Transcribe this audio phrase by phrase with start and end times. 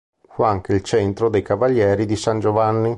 [0.29, 2.89] Fu anche il centro dei Cavalieri di san Giovanni.